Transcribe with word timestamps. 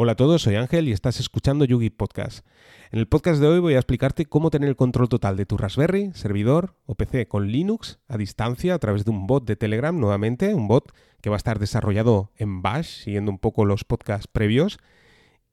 Hola 0.00 0.12
a 0.12 0.14
todos, 0.14 0.42
soy 0.42 0.54
Ángel 0.54 0.86
y 0.86 0.92
estás 0.92 1.18
escuchando 1.18 1.64
Yugi 1.64 1.90
Podcast. 1.90 2.46
En 2.92 3.00
el 3.00 3.08
podcast 3.08 3.40
de 3.40 3.48
hoy 3.48 3.58
voy 3.58 3.74
a 3.74 3.78
explicarte 3.78 4.26
cómo 4.26 4.48
tener 4.48 4.68
el 4.68 4.76
control 4.76 5.08
total 5.08 5.36
de 5.36 5.44
tu 5.44 5.56
Raspberry, 5.56 6.12
servidor 6.14 6.76
o 6.86 6.94
PC 6.94 7.26
con 7.26 7.48
Linux 7.48 7.98
a 8.06 8.16
distancia 8.16 8.74
a 8.74 8.78
través 8.78 9.04
de 9.04 9.10
un 9.10 9.26
bot 9.26 9.44
de 9.44 9.56
Telegram, 9.56 9.98
nuevamente, 9.98 10.54
un 10.54 10.68
bot 10.68 10.92
que 11.20 11.30
va 11.30 11.34
a 11.34 11.38
estar 11.38 11.58
desarrollado 11.58 12.30
en 12.36 12.62
Bash, 12.62 13.02
siguiendo 13.02 13.32
un 13.32 13.40
poco 13.40 13.64
los 13.64 13.82
podcasts 13.82 14.28
previos 14.28 14.78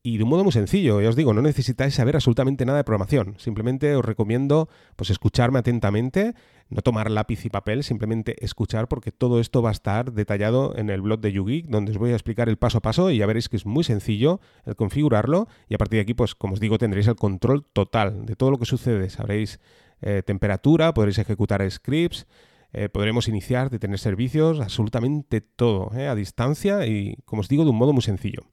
y 0.05 0.17
de 0.17 0.23
un 0.23 0.29
modo 0.29 0.43
muy 0.43 0.53
sencillo, 0.53 1.01
ya 1.01 1.09
os 1.09 1.15
digo, 1.15 1.33
no 1.33 1.41
necesitáis 1.41 1.95
saber 1.95 2.15
absolutamente 2.15 2.63
nada 2.63 2.77
de 2.77 2.83
programación. 2.83 3.33
Simplemente 3.39 3.95
os 3.95 4.05
recomiendo 4.05 4.69
pues 4.95 5.09
escucharme 5.09 5.57
atentamente, 5.57 6.35
no 6.69 6.83
tomar 6.83 7.09
lápiz 7.09 7.43
y 7.43 7.49
papel, 7.49 7.83
simplemente 7.83 8.35
escuchar 8.45 8.87
porque 8.87 9.11
todo 9.11 9.39
esto 9.39 9.63
va 9.63 9.69
a 9.69 9.71
estar 9.71 10.13
detallado 10.13 10.77
en 10.77 10.91
el 10.91 11.01
blog 11.01 11.21
de 11.21 11.31
YouGeek, 11.31 11.65
donde 11.69 11.91
os 11.91 11.97
voy 11.97 12.11
a 12.11 12.13
explicar 12.13 12.49
el 12.49 12.57
paso 12.57 12.77
a 12.77 12.81
paso 12.81 13.09
y 13.09 13.17
ya 13.17 13.25
veréis 13.25 13.49
que 13.49 13.57
es 13.57 13.65
muy 13.65 13.83
sencillo 13.83 14.41
el 14.65 14.75
configurarlo 14.75 15.47
y 15.67 15.73
a 15.73 15.79
partir 15.79 15.97
de 15.97 16.01
aquí, 16.01 16.13
pues 16.13 16.35
como 16.35 16.53
os 16.53 16.59
digo, 16.59 16.77
tendréis 16.77 17.07
el 17.07 17.15
control 17.15 17.65
total 17.65 18.27
de 18.27 18.35
todo 18.35 18.51
lo 18.51 18.59
que 18.59 18.65
sucede. 18.65 19.09
Sabréis 19.09 19.59
eh, 20.03 20.21
temperatura, 20.23 20.93
podréis 20.93 21.17
ejecutar 21.17 21.67
scripts, 21.71 22.27
eh, 22.73 22.89
podremos 22.89 23.27
iniciar, 23.27 23.71
detener 23.71 23.97
servicios, 23.97 24.59
absolutamente 24.59 25.41
todo, 25.41 25.89
eh, 25.97 26.05
a 26.07 26.13
distancia 26.13 26.85
y, 26.85 27.15
como 27.25 27.39
os 27.39 27.47
digo, 27.47 27.63
de 27.63 27.71
un 27.71 27.77
modo 27.77 27.91
muy 27.91 28.03
sencillo. 28.03 28.43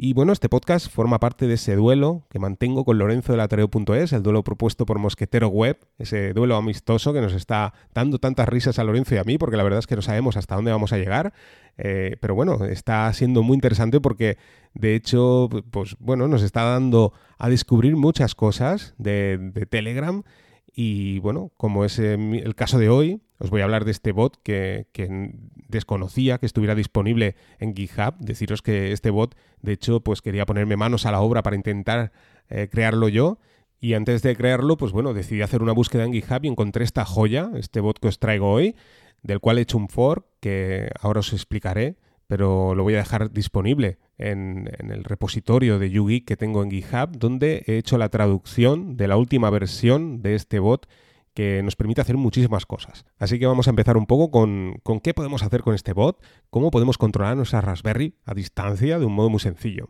Y 0.00 0.12
bueno, 0.12 0.32
este 0.32 0.48
podcast 0.48 0.88
forma 0.88 1.18
parte 1.18 1.48
de 1.48 1.54
ese 1.54 1.74
duelo 1.74 2.22
que 2.30 2.38
mantengo 2.38 2.84
con 2.84 2.98
Lorenzo 2.98 3.32
de 3.32 3.38
la 3.38 3.48
Tareo.es, 3.48 4.12
el 4.12 4.22
duelo 4.22 4.44
propuesto 4.44 4.86
por 4.86 5.00
Mosquetero 5.00 5.48
Web, 5.48 5.76
ese 5.98 6.32
duelo 6.34 6.54
amistoso 6.54 7.12
que 7.12 7.20
nos 7.20 7.32
está 7.32 7.74
dando 7.94 8.20
tantas 8.20 8.48
risas 8.48 8.78
a 8.78 8.84
Lorenzo 8.84 9.16
y 9.16 9.18
a 9.18 9.24
mí, 9.24 9.38
porque 9.38 9.56
la 9.56 9.64
verdad 9.64 9.80
es 9.80 9.88
que 9.88 9.96
no 9.96 10.02
sabemos 10.02 10.36
hasta 10.36 10.54
dónde 10.54 10.70
vamos 10.70 10.92
a 10.92 10.98
llegar. 10.98 11.32
Eh, 11.78 12.16
pero 12.20 12.36
bueno, 12.36 12.64
está 12.66 13.12
siendo 13.12 13.42
muy 13.42 13.54
interesante 13.54 14.00
porque 14.00 14.38
de 14.72 14.94
hecho, 14.94 15.48
pues 15.72 15.96
bueno, 15.98 16.28
nos 16.28 16.44
está 16.44 16.62
dando 16.62 17.12
a 17.36 17.48
descubrir 17.48 17.96
muchas 17.96 18.36
cosas 18.36 18.94
de, 18.98 19.50
de 19.52 19.66
Telegram 19.66 20.22
y 20.80 21.18
bueno, 21.18 21.50
como 21.56 21.84
es 21.84 21.98
el 21.98 22.54
caso 22.54 22.78
de 22.78 22.88
hoy, 22.88 23.20
os 23.40 23.50
voy 23.50 23.62
a 23.62 23.64
hablar 23.64 23.84
de 23.84 23.90
este 23.90 24.12
bot 24.12 24.40
que, 24.44 24.86
desconocía 25.66 26.38
que 26.38 26.46
estuviera 26.46 26.76
disponible 26.76 27.34
en 27.58 27.74
GitHub. 27.74 28.14
Deciros 28.20 28.62
que 28.62 28.92
este 28.92 29.10
bot, 29.10 29.34
de 29.60 29.72
hecho, 29.72 30.04
pues 30.04 30.22
quería 30.22 30.46
ponerme 30.46 30.76
manos 30.76 31.04
a 31.04 31.10
la 31.10 31.20
obra 31.20 31.42
para 31.42 31.56
intentar 31.56 32.12
eh, 32.48 32.68
crearlo 32.70 33.08
yo. 33.08 33.40
Y 33.80 33.94
antes 33.94 34.22
de 34.22 34.36
crearlo, 34.36 34.76
pues 34.76 34.92
bueno, 34.92 35.14
decidí 35.14 35.42
hacer 35.42 35.64
una 35.64 35.72
búsqueda 35.72 36.04
en 36.04 36.12
GitHub 36.12 36.44
y 36.44 36.46
encontré 36.46 36.84
esta 36.84 37.04
joya, 37.04 37.50
este 37.56 37.80
bot 37.80 37.98
que 37.98 38.06
os 38.06 38.20
traigo 38.20 38.48
hoy, 38.48 38.76
del 39.24 39.40
cual 39.40 39.58
he 39.58 39.62
hecho 39.62 39.78
un 39.78 39.88
fork 39.88 40.26
que 40.38 40.92
ahora 41.00 41.18
os 41.18 41.32
explicaré 41.32 41.96
pero 42.28 42.74
lo 42.74 42.84
voy 42.84 42.94
a 42.94 42.98
dejar 42.98 43.32
disponible 43.32 43.98
en, 44.18 44.70
el 44.78 45.02
repositorio 45.02 45.78
de 45.78 45.90
YouGeek 45.90 46.26
que 46.26 46.36
tengo 46.36 46.62
en 46.62 46.70
GitHub, 46.70 47.18
donde 47.18 47.64
he 47.66 47.78
hecho 47.78 47.98
la 47.98 48.10
traducción 48.10 48.96
de 48.96 49.08
la 49.08 49.16
última 49.16 49.50
versión 49.50 50.22
de 50.22 50.34
este 50.34 50.58
bot 50.58 50.86
que 51.32 51.62
nos 51.62 51.76
permite 51.76 52.00
hacer 52.00 52.16
muchísimas 52.16 52.66
cosas. 52.66 53.06
Así 53.18 53.38
que 53.38 53.46
vamos 53.46 53.66
a 53.66 53.70
empezar 53.70 53.96
un 53.96 54.06
poco 54.06 54.30
con, 54.30 54.78
con 54.82 55.00
qué 55.00 55.14
podemos 55.14 55.42
hacer 55.42 55.62
con 55.62 55.74
este 55.74 55.92
bot, 55.92 56.22
cómo 56.50 56.70
podemos 56.70 56.98
controlar 56.98 57.36
nuestra 57.36 57.60
Raspberry 57.60 58.14
a 58.26 58.34
distancia 58.34 58.98
de 58.98 59.06
un 59.06 59.14
modo 59.14 59.30
muy 59.30 59.40
sencillo. 59.40 59.88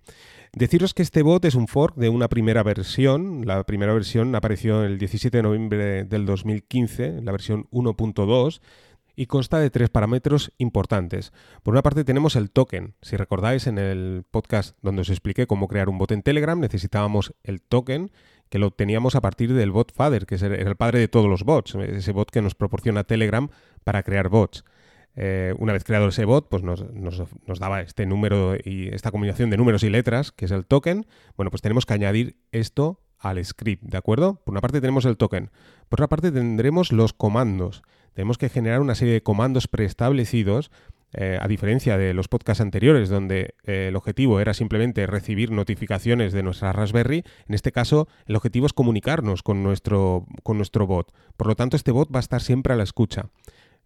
Deciros 0.52 0.94
que 0.94 1.02
este 1.02 1.22
bot 1.22 1.44
es 1.44 1.54
un 1.54 1.66
fork 1.66 1.96
de 1.96 2.08
una 2.08 2.28
primera 2.28 2.62
versión. 2.62 3.46
La 3.46 3.64
primera 3.64 3.92
versión 3.92 4.34
apareció 4.34 4.84
el 4.84 4.98
17 4.98 5.38
de 5.38 5.42
noviembre 5.42 6.04
del 6.04 6.24
2015, 6.24 7.22
la 7.22 7.32
versión 7.32 7.66
1.2 7.70 8.60
y 9.18 9.26
consta 9.26 9.58
de 9.58 9.68
tres 9.68 9.90
parámetros 9.90 10.52
importantes. 10.58 11.32
Por 11.64 11.74
una 11.74 11.82
parte 11.82 12.04
tenemos 12.04 12.36
el 12.36 12.52
token. 12.52 12.94
Si 13.02 13.16
recordáis 13.16 13.66
en 13.66 13.76
el 13.76 14.22
podcast 14.30 14.78
donde 14.80 15.02
os 15.02 15.10
expliqué 15.10 15.48
cómo 15.48 15.66
crear 15.66 15.88
un 15.88 15.98
bot 15.98 16.12
en 16.12 16.22
Telegram, 16.22 16.58
necesitábamos 16.60 17.34
el 17.42 17.60
token 17.60 18.12
que 18.48 18.60
lo 18.60 18.68
obteníamos 18.68 19.16
a 19.16 19.20
partir 19.20 19.52
del 19.54 19.72
bot 19.72 19.92
Father, 19.92 20.24
que 20.24 20.36
es 20.36 20.42
el 20.42 20.76
padre 20.76 21.00
de 21.00 21.08
todos 21.08 21.26
los 21.26 21.42
bots, 21.42 21.74
ese 21.74 22.12
bot 22.12 22.30
que 22.30 22.40
nos 22.40 22.54
proporciona 22.54 23.02
Telegram 23.02 23.48
para 23.82 24.04
crear 24.04 24.28
bots. 24.28 24.64
Eh, 25.16 25.52
una 25.58 25.72
vez 25.72 25.82
creado 25.82 26.06
ese 26.06 26.24
bot, 26.24 26.48
pues 26.48 26.62
nos, 26.62 26.84
nos, 26.94 27.58
daba 27.58 27.80
este 27.80 28.06
número 28.06 28.54
y 28.54 28.86
esta 28.94 29.10
combinación 29.10 29.50
de 29.50 29.56
números 29.56 29.82
y 29.82 29.90
letras, 29.90 30.30
que 30.30 30.44
es 30.44 30.52
el 30.52 30.64
token. 30.64 31.06
Bueno, 31.36 31.50
pues 31.50 31.60
tenemos 31.60 31.86
que 31.86 31.94
añadir 31.94 32.36
esto 32.52 33.00
al 33.18 33.44
script, 33.44 33.82
¿de 33.82 33.98
acuerdo? 33.98 34.40
Por 34.44 34.52
una 34.52 34.60
parte 34.60 34.80
tenemos 34.80 35.04
el 35.06 35.16
token, 35.16 35.50
por 35.88 35.98
otra 35.98 36.08
parte 36.08 36.30
tendremos 36.30 36.92
los 36.92 37.12
comandos. 37.12 37.82
Tenemos 38.14 38.38
que 38.38 38.48
generar 38.48 38.80
una 38.80 38.94
serie 38.94 39.14
de 39.14 39.22
comandos 39.22 39.68
preestablecidos, 39.68 40.70
eh, 41.14 41.38
a 41.40 41.48
diferencia 41.48 41.96
de 41.96 42.12
los 42.12 42.28
podcasts 42.28 42.60
anteriores, 42.60 43.08
donde 43.08 43.54
eh, 43.64 43.86
el 43.88 43.96
objetivo 43.96 44.40
era 44.40 44.52
simplemente 44.52 45.06
recibir 45.06 45.50
notificaciones 45.50 46.34
de 46.34 46.42
nuestra 46.42 46.72
Raspberry, 46.72 47.24
en 47.48 47.54
este 47.54 47.72
caso 47.72 48.08
el 48.26 48.36
objetivo 48.36 48.66
es 48.66 48.74
comunicarnos 48.74 49.42
con 49.42 49.62
nuestro, 49.62 50.26
con 50.42 50.58
nuestro 50.58 50.86
bot. 50.86 51.14
Por 51.38 51.46
lo 51.46 51.56
tanto, 51.56 51.76
este 51.76 51.92
bot 51.92 52.12
va 52.14 52.18
a 52.18 52.20
estar 52.20 52.42
siempre 52.42 52.74
a 52.74 52.76
la 52.76 52.82
escucha. 52.82 53.30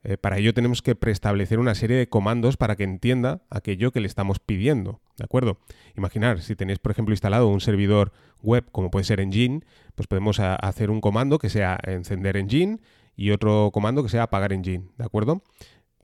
Eh, 0.04 0.16
para 0.16 0.38
ello 0.38 0.52
tenemos 0.52 0.82
que 0.82 0.96
preestablecer 0.96 1.60
una 1.60 1.76
serie 1.76 1.96
de 1.96 2.08
comandos 2.08 2.56
para 2.56 2.74
que 2.74 2.82
entienda 2.82 3.42
aquello 3.50 3.92
que 3.92 4.00
le 4.00 4.08
estamos 4.08 4.40
pidiendo, 4.40 5.00
¿de 5.16 5.24
acuerdo? 5.24 5.58
Imaginar, 5.96 6.40
si 6.40 6.56
tenéis, 6.56 6.80
por 6.80 6.90
ejemplo, 6.90 7.12
instalado 7.12 7.46
un 7.46 7.60
servidor 7.60 8.12
web 8.42 8.64
como 8.72 8.90
puede 8.90 9.04
ser 9.04 9.20
Engine, 9.20 9.60
pues 9.94 10.08
podemos 10.08 10.40
hacer 10.40 10.90
un 10.90 11.00
comando 11.00 11.38
que 11.38 11.50
sea 11.50 11.78
encender 11.84 12.36
Engine 12.36 12.80
y 13.16 13.30
otro 13.30 13.70
comando 13.72 14.02
que 14.02 14.08
sea 14.08 14.24
apagar 14.24 14.52
Engine, 14.52 14.86
¿de 14.96 15.04
acuerdo? 15.04 15.42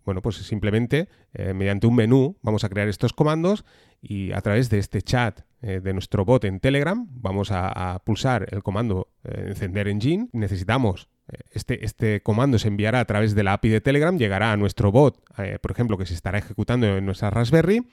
Bueno, 0.05 0.23
pues 0.23 0.37
simplemente 0.37 1.09
eh, 1.35 1.53
mediante 1.53 1.87
un 1.87 1.95
menú 1.95 2.37
vamos 2.43 2.65
a 2.65 2.69
crear 2.69 2.89
estos 2.89 3.13
comandos 3.13 3.65
y 4.01 4.33
a 4.33 4.41
través 4.41 4.71
de 4.71 4.79
este 4.79 5.03
chat 5.03 5.41
eh, 5.61 5.81
de 5.81 5.93
nuestro 5.93 6.25
bot 6.25 6.45
en 6.45 6.61
Telegram 6.61 7.07
vamos 7.11 7.51
a, 7.51 8.01
pulsar 8.05 8.47
el 8.51 8.63
comando 8.63 9.09
encender 9.25 9.89
Engine. 9.89 10.29
Necesitamos 10.33 11.09
este, 11.51 11.85
este, 11.85 12.23
comando 12.23 12.59
se 12.59 12.69
enviará 12.69 13.01
a 13.01 13.05
través 13.05 13.35
de 13.35 13.43
la 13.43 13.53
API 13.55 13.69
de 13.69 13.81
Telegram, 13.81 14.17
llegará 14.17 14.53
a 14.53 14.57
nuestro 14.57 14.91
bot, 14.91 15.23
eh, 15.39 15.59
por 15.61 15.73
ejemplo, 15.73 15.99
que 15.99 16.07
se 16.07 16.15
estará 16.15 16.39
ejecutando 16.39 16.87
en 16.87 17.05
nuestra 17.05 17.31
Raspberry, 17.31 17.87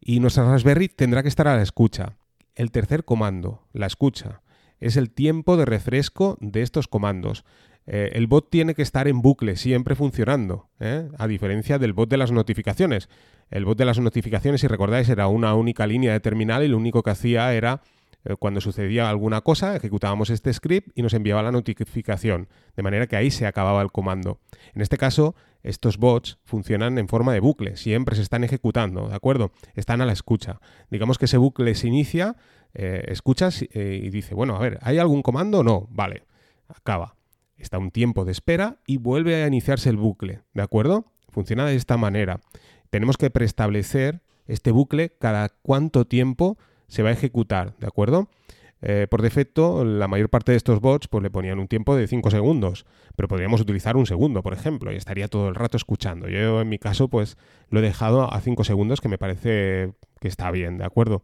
y 0.00 0.20
nuestra 0.20 0.44
Raspberry 0.44 0.88
tendrá 0.88 1.22
que 1.22 1.28
estar 1.28 1.48
a 1.48 1.56
la 1.56 1.62
escucha. 1.62 2.16
El 2.54 2.70
tercer 2.70 3.04
comando, 3.04 3.66
la 3.72 3.86
escucha, 3.86 4.42
es 4.78 4.96
el 4.96 5.10
tiempo 5.10 5.56
de 5.56 5.64
refresco 5.64 6.36
de 6.40 6.62
estos 6.62 6.86
comandos. 6.86 7.44
Eh, 7.86 8.10
el 8.14 8.26
bot 8.26 8.50
tiene 8.50 8.74
que 8.74 8.82
estar 8.82 9.06
en 9.06 9.22
bucle, 9.22 9.56
siempre 9.56 9.94
funcionando, 9.94 10.68
¿eh? 10.80 11.08
a 11.18 11.26
diferencia 11.28 11.78
del 11.78 11.92
bot 11.92 12.08
de 12.08 12.16
las 12.16 12.32
notificaciones. 12.32 13.08
El 13.50 13.64
bot 13.64 13.78
de 13.78 13.84
las 13.84 14.00
notificaciones, 14.00 14.60
si 14.60 14.66
recordáis, 14.66 15.08
era 15.08 15.28
una 15.28 15.54
única 15.54 15.86
línea 15.86 16.12
de 16.12 16.20
terminal 16.20 16.64
y 16.64 16.68
lo 16.68 16.76
único 16.76 17.04
que 17.04 17.10
hacía 17.10 17.54
era 17.54 17.82
eh, 18.24 18.34
cuando 18.36 18.60
sucedía 18.60 19.08
alguna 19.08 19.40
cosa, 19.40 19.76
ejecutábamos 19.76 20.30
este 20.30 20.52
script 20.52 20.90
y 20.96 21.02
nos 21.02 21.14
enviaba 21.14 21.44
la 21.44 21.52
notificación, 21.52 22.48
de 22.74 22.82
manera 22.82 23.06
que 23.06 23.14
ahí 23.14 23.30
se 23.30 23.46
acababa 23.46 23.82
el 23.82 23.92
comando. 23.92 24.40
En 24.74 24.82
este 24.82 24.98
caso, 24.98 25.36
estos 25.62 25.96
bots 25.96 26.38
funcionan 26.42 26.98
en 26.98 27.06
forma 27.06 27.32
de 27.32 27.40
bucle, 27.40 27.76
siempre 27.76 28.16
se 28.16 28.22
están 28.22 28.42
ejecutando, 28.42 29.08
¿de 29.08 29.14
acuerdo? 29.14 29.52
Están 29.74 30.00
a 30.00 30.06
la 30.06 30.12
escucha. 30.12 30.60
Digamos 30.90 31.18
que 31.18 31.26
ese 31.26 31.38
bucle 31.38 31.74
se 31.76 31.88
inicia, 31.88 32.36
escuchas 32.72 33.62
y 33.62 34.10
dice, 34.10 34.34
bueno, 34.34 34.54
a 34.54 34.58
ver, 34.58 34.78
¿hay 34.82 34.98
algún 34.98 35.22
comando? 35.22 35.64
No, 35.64 35.88
vale, 35.90 36.24
acaba. 36.68 37.15
Está 37.56 37.78
un 37.78 37.90
tiempo 37.90 38.24
de 38.24 38.32
espera 38.32 38.78
y 38.86 38.98
vuelve 38.98 39.42
a 39.42 39.46
iniciarse 39.46 39.88
el 39.88 39.96
bucle, 39.96 40.40
¿de 40.54 40.62
acuerdo? 40.62 41.06
Funciona 41.30 41.66
de 41.66 41.76
esta 41.76 41.96
manera. 41.96 42.40
Tenemos 42.90 43.16
que 43.16 43.30
preestablecer 43.30 44.22
este 44.46 44.70
bucle 44.70 45.10
cada 45.18 45.48
cuánto 45.62 46.06
tiempo 46.06 46.58
se 46.88 47.02
va 47.02 47.10
a 47.10 47.12
ejecutar, 47.12 47.76
¿de 47.78 47.86
acuerdo? 47.86 48.28
Eh, 48.82 49.06
por 49.08 49.22
defecto, 49.22 49.84
la 49.84 50.06
mayor 50.06 50.28
parte 50.28 50.52
de 50.52 50.58
estos 50.58 50.80
bots 50.80 51.08
pues, 51.08 51.22
le 51.22 51.30
ponían 51.30 51.58
un 51.58 51.66
tiempo 51.66 51.96
de 51.96 52.06
5 52.06 52.30
segundos, 52.30 52.84
pero 53.16 53.26
podríamos 53.26 53.60
utilizar 53.60 53.96
un 53.96 54.06
segundo, 54.06 54.42
por 54.42 54.52
ejemplo, 54.52 54.92
y 54.92 54.96
estaría 54.96 55.28
todo 55.28 55.48
el 55.48 55.54
rato 55.54 55.76
escuchando. 55.76 56.28
Yo, 56.28 56.60
en 56.60 56.68
mi 56.68 56.78
caso, 56.78 57.08
pues 57.08 57.38
lo 57.70 57.80
he 57.80 57.82
dejado 57.82 58.32
a 58.32 58.40
5 58.40 58.64
segundos, 58.64 59.00
que 59.00 59.08
me 59.08 59.18
parece 59.18 59.94
que 60.20 60.28
está 60.28 60.50
bien, 60.50 60.78
¿de 60.78 60.84
acuerdo? 60.84 61.22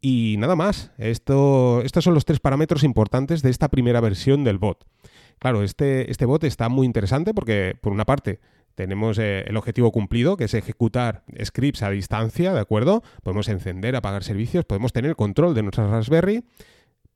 Y 0.00 0.36
nada 0.38 0.56
más, 0.56 0.92
Esto, 0.96 1.82
estos 1.82 2.04
son 2.04 2.14
los 2.14 2.24
tres 2.24 2.40
parámetros 2.40 2.84
importantes 2.84 3.42
de 3.42 3.50
esta 3.50 3.68
primera 3.68 4.00
versión 4.00 4.44
del 4.44 4.58
bot. 4.58 4.86
Claro, 5.40 5.62
este, 5.62 6.10
este 6.10 6.26
bot 6.26 6.44
está 6.44 6.68
muy 6.68 6.86
interesante 6.86 7.32
porque, 7.32 7.74
por 7.80 7.92
una 7.92 8.04
parte, 8.04 8.40
tenemos 8.74 9.18
eh, 9.18 9.42
el 9.46 9.56
objetivo 9.56 9.90
cumplido, 9.90 10.36
que 10.36 10.44
es 10.44 10.54
ejecutar 10.54 11.24
scripts 11.42 11.82
a 11.82 11.90
distancia, 11.90 12.52
¿de 12.52 12.60
acuerdo? 12.60 13.02
Podemos 13.22 13.48
encender, 13.48 13.96
apagar 13.96 14.22
servicios, 14.22 14.66
podemos 14.66 14.92
tener 14.92 15.16
control 15.16 15.54
de 15.54 15.62
nuestra 15.62 15.88
Raspberry, 15.88 16.44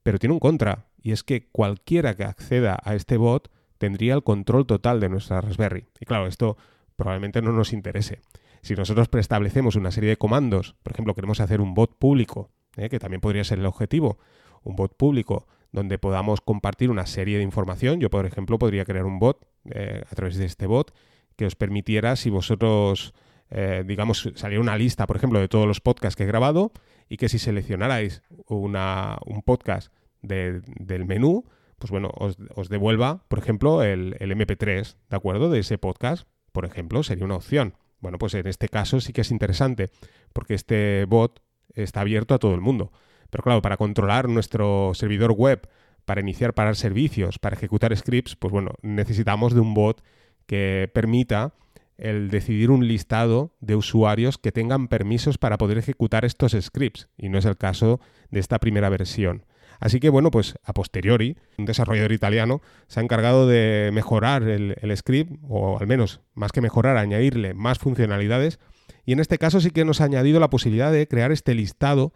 pero 0.03 0.19
tiene 0.19 0.33
un 0.33 0.41
contra, 0.41 0.87
y 1.03 1.13
es 1.13 1.23
que 1.23 1.49
cualquiera 1.51 2.17
que 2.17 2.25
acceda 2.25 2.79
a 2.83 2.95
este 2.95 3.19
bot 3.19 3.51
tendría 3.77 4.15
el 4.15 4.23
control 4.23 4.67
total 4.67 5.01
de 5.01 5.11
nuestra 5.11 5.43
Raspberry. 5.43 5.87
Y 6.01 6.07
claro, 6.07 6.27
esto 6.27 6.57
probablemente 6.97 7.43
no 7.43 7.53
nos 7.53 7.75
interese. 7.75 8.21
Si 8.63 8.75
nosotros 8.75 9.09
preestablecemos 9.09 9.77
una 9.77 9.91
serie 9.91 10.09
de 10.09 10.17
comandos, 10.17 10.77
por 10.83 10.95
ejemplo, 10.95 11.15
queremos 11.15 11.41
hacer 11.41 11.61
un 11.61 11.75
bot 11.75 11.99
público, 11.99 12.51
¿eh? 12.79 12.89
que 12.89 12.99
también 12.99 13.21
podría 13.21 13.45
ser 13.45 13.59
el 13.59 13.67
objetivo, 13.67 14.19
un 14.63 14.77
bot 14.77 14.97
público 14.97 15.47
donde 15.75 15.99
podamos 15.99 16.41
compartir 16.41 16.89
una 16.89 17.05
serie 17.05 17.37
de 17.37 17.43
información. 17.43 17.99
Yo, 17.99 18.09
por 18.09 18.27
ejemplo, 18.27 18.59
podría 18.59 18.85
crear 18.85 19.05
un 19.05 19.19
bot 19.19 19.45
eh, 19.65 20.05
a 20.09 20.15
través 20.15 20.37
de 20.37 20.45
este 20.45 20.69
bot 20.69 20.95
que 21.35 21.47
os 21.47 21.57
permitiera, 21.57 22.15
si 22.15 22.31
vosotros, 22.31 23.13
eh, 23.51 23.83
digamos, 23.85 24.31
saliera 24.37 24.63
una 24.63 24.79
lista, 24.79 25.09
por 25.09 25.17
ejemplo, 25.17 25.41
de 25.41 25.49
todos 25.49 25.67
los 25.67 25.81
podcasts 25.81 26.15
que 26.15 26.23
he 26.23 26.27
grabado 26.29 26.71
y 27.09 27.17
que 27.17 27.29
si 27.29 27.41
seleccionarais 27.41 28.23
una, 28.47 29.19
un 29.27 29.43
podcast 29.43 29.93
del 30.23 30.63
menú, 31.07 31.45
pues 31.81 31.91
bueno, 31.91 32.13
os, 32.15 32.69
devuelva, 32.69 33.25
por 33.27 33.41
ejemplo, 33.41 33.83
el, 33.83 34.17
el, 34.21 34.31
MP3, 34.31 34.97
¿de 35.11 35.17
acuerdo? 35.17 35.51
De 35.51 35.59
ese 35.59 35.77
podcast, 35.77 36.29
por 36.53 36.65
ejemplo, 36.65 37.03
sería 37.03 37.25
una 37.25 37.35
opción. 37.35 37.75
Bueno, 37.99 38.19
pues 38.19 38.35
en 38.35 38.47
este 38.47 38.69
caso 38.69 39.01
sí 39.01 39.13
que 39.13 39.23
es 39.23 39.33
interesante, 39.33 39.91
porque 40.33 40.55
este 40.55 41.05
bot 41.07 41.43
está 41.75 42.03
abierto 42.03 42.33
a 42.33 42.39
todo 42.39 42.55
el 42.55 42.61
mundo. 42.61 42.93
Pero 43.35 43.43
claro, 43.43 43.63
para 43.63 43.77
controlar 43.77 44.29
nuestro 44.29 44.93
servidor 44.95 45.33
web, 45.33 45.69
para 46.05 46.21
iniciar, 46.21 46.55
parar 46.55 46.77
servicios, 46.77 47.41
para 47.41 47.57
ejecutar 47.57 47.97
scripts, 47.97 48.37
pues 48.37 48.53
bueno, 48.53 48.75
necesitamos 48.83 49.55
de 49.55 49.59
un 49.59 49.75
bot 49.75 50.05
que 50.47 50.89
permita 50.95 51.53
el 51.99 52.31
decidir 52.31 52.71
un 52.71 52.87
listado 52.87 53.53
de 53.59 53.75
usuarios 53.75 54.39
que 54.39 54.53
tengan 54.53 54.87
permisos 54.87 55.37
para 55.37 55.59
poder 55.59 55.79
ejecutar 55.79 56.25
estos 56.25 56.53
scripts, 56.53 57.09
y 57.19 57.29
no 57.29 57.37
es 57.39 57.45
el 57.45 57.57
caso 57.57 57.99
de 58.31 58.39
esta 58.39 58.61
primera 58.61 58.89
versión. 58.89 59.47
Así 59.81 59.99
que 59.99 60.11
bueno, 60.11 60.31
pues 60.31 60.55
a 60.63 60.73
posteriori, 60.73 61.37
un 61.59 61.65
desarrollador 61.65 62.13
italiano 62.13 62.63
se 62.87 63.01
ha 63.01 63.03
encargado 63.03 63.49
de 63.49 63.91
mejorar 63.93 64.45
el, 64.45 64.97
script, 64.97 65.41
o 65.49 65.81
al 65.81 65.89
menos 65.89 66.21
más 66.35 66.53
que 66.53 66.61
mejorar, 66.61 66.97
añadirle 66.99 67.53
más 67.53 67.81
funcionalidades, 67.81 68.61
y 69.05 69.13
en 69.13 69.19
este 69.19 69.39
caso 69.39 69.61
sí 69.61 69.73
que 69.73 69.85
nos 69.85 70.01
ha 70.01 70.05
añadido 70.05 70.39
la 70.39 70.51
posibilidad 70.51 70.93
de 70.93 71.09
crear 71.09 71.33
este 71.33 71.57
listado 71.57 72.13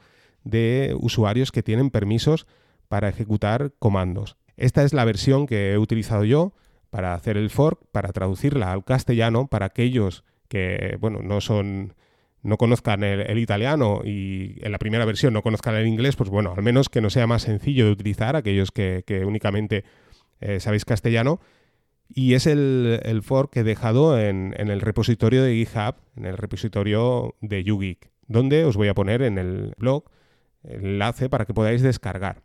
de 0.49 0.97
usuarios 0.99 1.53
que 1.53 1.63
tienen 1.63 1.91
permisos 1.91 2.47
para 2.89 3.09
ejecutar 3.09 3.73
comandos. 3.79 4.37
Esta 4.57 4.83
es 4.83 4.93
la 4.93 5.05
versión 5.05 5.47
que 5.47 5.73
he 5.73 5.79
utilizado 5.79 6.25
yo 6.25 6.53
para 6.91 7.15
hacer 7.15 7.37
el 7.37 7.51
fork, 7.51 7.81
para 7.93 8.13
traducirla 8.13 8.73
al 8.73 8.85
castellano, 8.85 9.47
para 9.47 9.67
aquellos 9.67 10.25
que, 10.49 10.97
bueno, 11.01 11.21
no 11.23 11.41
son 11.41 11.95
no 12.43 12.57
conozcan 12.57 13.03
el, 13.03 13.39
italiano 13.39 14.01
y 14.05 14.57
en 14.65 14.71
la 14.71 14.79
primera 14.79 15.05
versión 15.05 15.35
no 15.35 15.43
conozcan 15.43 15.75
el 15.75 15.87
inglés, 15.87 16.15
pues 16.17 16.31
bueno, 16.31 16.55
al 16.57 16.63
menos 16.63 16.89
que 16.89 17.01
no 17.01 17.11
sea 17.11 17.27
más 17.27 17.43
sencillo 17.43 17.87
de 17.87 17.91
utilizar 17.91 18.37
aquellos 18.37 18.71
que, 18.71 19.03
únicamente 19.27 19.85
eh, 20.41 20.61
sabéis 20.61 20.85
castellano. 20.85 21.41
Y 22.09 22.35
es 22.35 22.47
el, 22.47 23.21
fork 23.23 23.53
que 23.53 23.61
he 23.61 23.65
dejado 23.65 24.19
en, 24.19 24.55
en, 24.57 24.71
el 24.71 24.81
repositorio 24.81 25.43
de 25.43 25.55
GitHub, 25.57 25.97
en 26.17 26.25
el 26.25 26.39
repositorio 26.39 27.35
de 27.43 27.65
YouGeek, 27.65 28.09
donde 28.29 28.65
os 28.65 28.77
voy 28.77 28.89
a 28.89 28.95
poner 28.95 29.21
en 29.21 29.37
el 29.37 29.75
blog 29.77 30.05
enlace 30.65 31.29
para 31.29 31.45
que 31.45 31.55
podáis 31.55 31.83
descargar. 31.83 32.43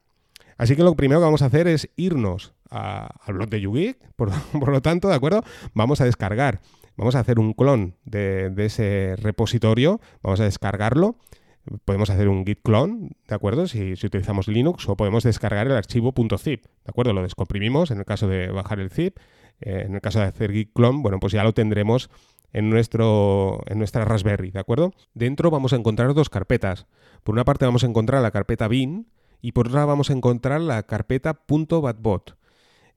Así 0.58 0.76
que 0.76 0.84
lo 0.84 0.96
primero 0.96 1.20
que 1.20 1.26
vamos 1.26 1.42
a 1.42 1.48
hacer 1.48 1.68
es 1.68 1.90
irnos 1.96 2.54
al 2.70 3.34
blog 3.34 3.50
de 3.50 3.62
YouGeek, 3.62 3.98
por, 4.16 4.70
lo 4.70 4.82
tanto, 4.82 5.08
¿de 5.10 5.16
acuerdo? 5.16 5.44
Vamos 5.74 6.02
a 6.02 6.06
descargar, 6.06 6.62
vamos 6.96 7.16
a 7.16 7.20
hacer 7.20 7.40
un 7.40 7.54
clon 7.54 7.96
de, 8.06 8.54
ese 8.58 9.16
repositorio, 9.18 10.00
vamos 10.22 10.40
a 10.40 10.46
descargarlo, 10.46 11.18
podemos 11.86 12.10
hacer 12.10 12.30
un 12.30 12.46
git 12.46 12.60
clone, 12.64 13.12
¿de 13.28 13.36
acuerdo? 13.36 13.68
Si, 13.68 13.94
utilizamos 13.94 14.48
Linux 14.48 14.88
o 14.90 14.98
podemos 14.98 15.24
descargar 15.24 15.68
el 15.68 15.74
archivo 15.74 16.14
.zip, 16.38 16.66
¿de 16.66 16.90
acuerdo? 16.90 17.14
Lo 17.14 17.22
descomprimimos 17.22 17.92
en 17.92 18.00
el 18.00 18.06
caso 18.06 18.28
de 18.28 18.48
bajar 18.48 18.80
el 18.80 18.90
zip, 18.90 19.18
eh, 19.62 19.84
en 19.86 19.96
el 19.96 20.02
caso 20.02 20.20
de 20.20 20.26
hacer 20.26 20.52
git 20.52 20.72
clone, 20.74 21.02
bueno, 21.02 21.20
pues 21.20 21.34
ya 21.34 21.44
lo 21.44 21.54
tendremos 21.54 22.10
en, 22.54 22.70
nuestro, 22.70 23.62
en 23.68 23.80
nuestra 23.80 24.06
Raspberry, 24.06 24.52
¿de 24.52 24.60
acuerdo? 24.60 24.94
Dentro 25.14 25.52
vamos 25.52 25.74
a 25.74 25.76
encontrar 25.76 26.14
dos 26.14 26.30
carpetas. 26.30 26.86
Por 27.24 27.34
una 27.34 27.46
parte 27.46 27.66
vamos 27.66 27.84
a 27.84 27.88
encontrar 27.88 28.22
la 28.22 28.32
carpeta 28.32 28.68
bin 28.68 29.08
y 29.42 29.54
por 29.54 29.68
otra 29.68 29.86
vamos 29.86 30.10
a 30.10 30.14
encontrar 30.14 30.62
la 30.62 30.84
carpeta 30.84 31.40
.batbot. 31.48 32.38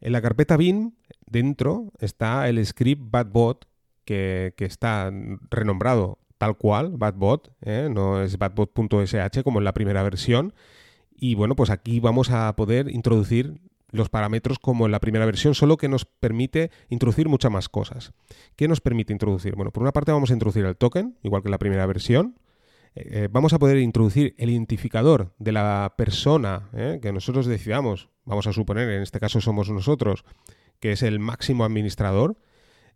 En 0.01 0.13
la 0.13 0.23
carpeta 0.23 0.57
bin, 0.57 0.97
dentro, 1.27 1.93
está 1.99 2.49
el 2.49 2.65
script 2.65 3.03
batbot 3.11 3.67
que, 4.05 4.55
está 4.59 5.13
renombrado 5.51 6.19
tal 6.39 6.57
cual, 6.57 6.93
batbot, 6.97 7.53
¿eh? 7.63 7.89
no 7.91 8.23
es 8.23 8.39
batbot.sh 8.39 9.43
como 9.43 9.59
en 9.59 9.65
la 9.65 9.75
primera 9.75 10.03
versión. 10.03 10.55
Y 11.19 11.35
bueno, 11.35 11.57
pues 11.57 11.71
aquí 11.71 11.99
vamos 11.99 12.31
a 12.31 12.55
poder 12.57 12.91
introducir 12.91 13.61
los 13.91 14.09
parámetros 14.09 14.59
como 14.59 14.87
en 14.87 14.93
la 14.93 15.01
primera 15.01 15.25
versión, 15.25 15.55
solo 15.55 15.77
que 15.77 15.89
nos 15.89 16.05
permite 16.05 16.71
introducir 16.89 17.29
muchas 17.29 17.51
más 17.51 17.69
cosas. 17.69 18.13
¿Qué 18.55 18.69
nos 18.69 18.81
permite 18.81 19.13
introducir? 19.13 19.57
Bueno, 19.57 19.73
por 19.73 19.83
una 19.83 19.93
parte 19.93 20.13
vamos 20.13 20.31
a 20.31 20.35
introducir 20.35 20.65
el 20.65 20.77
token, 20.77 21.17
igual 21.23 21.43
que 21.43 21.49
en 21.49 21.53
la 21.53 21.59
primera 21.59 21.87
versión. 21.87 22.37
Eh, 22.99 23.29
vamos 23.31 23.53
a 23.53 23.59
poder 23.59 23.77
introducir 23.77 24.35
el 24.39 24.49
identificador 24.49 25.35
de 25.39 25.53
la 25.53 25.95
persona 25.99 26.71
¿eh? 26.73 26.99
que 27.03 27.13
nosotros 27.13 27.45
decidamos, 27.45 28.09
vamos 28.25 28.47
a 28.47 28.55
suponer, 28.55 28.89
en 28.89 29.03
este 29.03 29.21
caso 29.21 29.43
somos 29.43 29.69
nosotros, 29.69 30.25
que 30.81 30.93
es 30.93 31.03
el 31.03 31.19
máximo 31.19 31.67
administrador. 31.67 32.39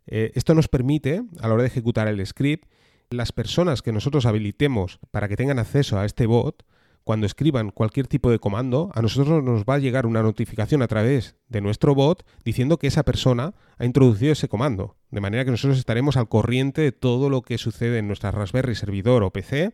Eh, 0.07 0.31
esto 0.33 0.55
nos 0.55 0.67
permite, 0.67 1.21
a 1.39 1.47
la 1.47 1.53
hora 1.53 1.63
de 1.63 1.67
ejecutar 1.67 2.07
el 2.07 2.25
script, 2.25 2.67
las 3.11 3.31
personas 3.31 3.83
que 3.83 3.91
nosotros 3.91 4.25
habilitemos 4.25 4.99
para 5.11 5.27
que 5.27 5.35
tengan 5.35 5.59
acceso 5.59 5.99
a 5.99 6.05
este 6.05 6.25
bot, 6.25 6.63
cuando 7.03 7.25
escriban 7.25 7.71
cualquier 7.71 8.07
tipo 8.07 8.29
de 8.29 8.39
comando, 8.39 8.91
a 8.93 9.01
nosotros 9.01 9.43
nos 9.43 9.63
va 9.63 9.75
a 9.75 9.79
llegar 9.79 10.05
una 10.05 10.21
notificación 10.21 10.81
a 10.81 10.87
través 10.87 11.35
de 11.49 11.61
nuestro 11.61 11.95
bot 11.95 12.25
diciendo 12.45 12.77
que 12.77 12.87
esa 12.87 13.03
persona 13.03 13.53
ha 13.77 13.85
introducido 13.85 14.33
ese 14.33 14.47
comando. 14.47 14.95
De 15.09 15.21
manera 15.21 15.43
que 15.43 15.51
nosotros 15.51 15.79
estaremos 15.79 16.17
al 16.17 16.29
corriente 16.29 16.81
de 16.81 16.91
todo 16.91 17.29
lo 17.29 17.41
que 17.41 17.57
sucede 17.57 17.97
en 17.97 18.07
nuestra 18.07 18.31
Raspberry 18.31 18.75
servidor 18.75 19.23
o 19.23 19.31
PC 19.31 19.71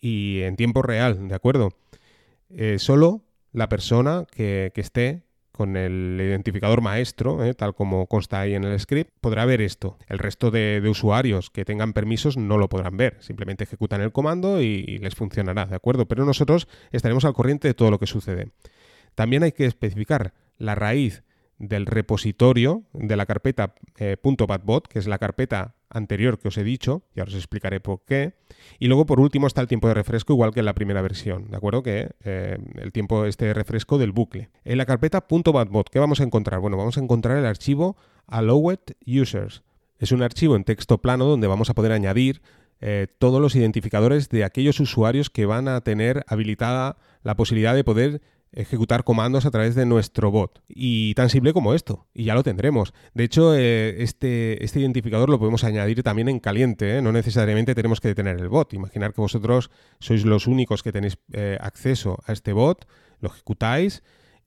y 0.00 0.40
en 0.42 0.56
tiempo 0.56 0.82
real, 0.82 1.28
¿de 1.28 1.34
acuerdo? 1.34 1.70
Eh, 2.50 2.78
solo 2.78 3.22
la 3.52 3.68
persona 3.68 4.26
que, 4.30 4.70
que 4.74 4.80
esté 4.80 5.24
con 5.60 5.76
el 5.76 6.16
identificador 6.18 6.80
maestro, 6.80 7.44
¿eh? 7.44 7.52
tal 7.52 7.74
como 7.74 8.06
consta 8.06 8.40
ahí 8.40 8.54
en 8.54 8.64
el 8.64 8.80
script, 8.80 9.12
podrá 9.20 9.44
ver 9.44 9.60
esto. 9.60 9.98
El 10.08 10.18
resto 10.18 10.50
de, 10.50 10.82
usuarios 10.88 11.50
que 11.50 11.66
tengan 11.66 11.92
permisos 11.92 12.38
no 12.38 12.56
lo 12.56 12.70
podrán 12.70 12.96
ver. 12.96 13.18
Simplemente 13.20 13.64
ejecutan 13.64 14.00
el 14.00 14.10
comando 14.10 14.62
y, 14.62 14.96
les 15.00 15.14
funcionará, 15.14 15.66
¿de 15.66 15.76
acuerdo? 15.76 16.08
Pero 16.08 16.24
nosotros 16.24 16.66
estaremos 16.92 17.26
al 17.26 17.34
corriente 17.34 17.68
de 17.68 17.74
todo 17.74 17.90
lo 17.90 17.98
que 17.98 18.06
sucede. 18.06 18.52
También 19.14 19.42
hay 19.42 19.52
que 19.52 19.66
especificar 19.66 20.32
la 20.56 20.74
raíz 20.76 21.24
del 21.60 21.86
repositorio 21.86 22.84
de 22.94 23.16
la 23.16 23.26
carpeta 23.26 23.74
eh, 23.98 24.16
.batbot, 24.22 24.88
que 24.88 24.98
es 24.98 25.06
la 25.06 25.18
carpeta 25.18 25.76
anterior 25.90 26.38
que 26.38 26.48
os 26.48 26.56
he 26.56 26.64
dicho, 26.64 27.02
y 27.14 27.20
ahora 27.20 27.30
os 27.30 27.36
explicaré 27.36 27.80
por 27.80 28.04
qué. 28.04 28.34
Y 28.78 28.88
luego, 28.88 29.04
por 29.06 29.20
último, 29.20 29.46
está 29.46 29.60
el 29.60 29.68
tiempo 29.68 29.86
de 29.86 29.94
refresco, 29.94 30.32
igual 30.32 30.52
que 30.52 30.60
en 30.60 30.66
la 30.66 30.74
primera 30.74 31.02
versión, 31.02 31.50
¿de 31.50 31.56
acuerdo? 31.56 31.82
Que 31.82 32.10
eh, 32.24 32.58
el 32.76 32.92
tiempo 32.92 33.26
este 33.26 33.44
de 33.44 33.54
refresco 33.54 33.98
del 33.98 34.10
bucle. 34.10 34.48
En 34.64 34.78
la 34.78 34.86
carpeta 34.86 35.24
.batbot, 35.28 35.90
¿qué 35.90 35.98
vamos 35.98 36.20
a 36.20 36.24
encontrar? 36.24 36.60
Bueno, 36.60 36.76
vamos 36.76 36.96
a 36.96 37.00
encontrar 37.00 37.36
el 37.36 37.46
archivo 37.46 37.96
allowed 38.26 38.78
users. 39.06 39.62
Es 39.98 40.12
un 40.12 40.22
archivo 40.22 40.56
en 40.56 40.64
texto 40.64 40.98
plano 40.98 41.26
donde 41.26 41.46
vamos 41.46 41.68
a 41.68 41.74
poder 41.74 41.92
añadir 41.92 42.40
eh, 42.80 43.08
todos 43.18 43.42
los 43.42 43.54
identificadores 43.54 44.30
de 44.30 44.44
aquellos 44.44 44.80
usuarios 44.80 45.28
que 45.28 45.44
van 45.44 45.68
a 45.68 45.82
tener 45.82 46.24
habilitada 46.26 46.96
la 47.22 47.36
posibilidad 47.36 47.74
de 47.74 47.84
poder 47.84 48.22
ejecutar 48.52 49.04
comandos 49.04 49.46
a 49.46 49.50
través 49.50 49.74
de 49.74 49.86
nuestro 49.86 50.30
bot. 50.30 50.62
Y 50.68 51.14
tan 51.14 51.30
simple 51.30 51.52
como 51.52 51.74
esto, 51.74 52.06
y 52.12 52.24
ya 52.24 52.34
lo 52.34 52.42
tendremos. 52.42 52.92
De 53.14 53.24
hecho, 53.24 53.54
eh, 53.54 54.02
este, 54.02 54.64
este, 54.64 54.80
identificador 54.80 55.28
lo 55.28 55.38
podemos 55.38 55.64
añadir 55.64 56.02
también 56.02 56.28
en 56.28 56.40
caliente, 56.40 56.98
¿eh? 56.98 57.02
no 57.02 57.12
necesariamente 57.12 57.74
tenemos 57.74 58.00
que 58.00 58.08
detener 58.08 58.38
el 58.38 58.48
bot. 58.48 58.72
Imaginar 58.72 59.12
que 59.12 59.20
vosotros 59.20 59.70
sois 60.00 60.24
los 60.24 60.46
únicos 60.46 60.82
que 60.82 60.92
tenéis 60.92 61.18
eh, 61.32 61.58
acceso 61.60 62.18
a 62.26 62.32
este 62.32 62.52
bot, 62.52 62.86
lo 63.20 63.28
ejecutáis 63.28 64.02